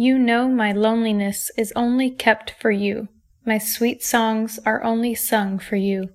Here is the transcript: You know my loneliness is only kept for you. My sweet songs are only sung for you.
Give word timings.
You 0.00 0.16
know 0.16 0.48
my 0.48 0.70
loneliness 0.70 1.50
is 1.56 1.72
only 1.74 2.08
kept 2.08 2.52
for 2.52 2.70
you. 2.70 3.08
My 3.44 3.58
sweet 3.58 4.00
songs 4.00 4.60
are 4.64 4.80
only 4.84 5.16
sung 5.16 5.58
for 5.58 5.74
you. 5.74 6.10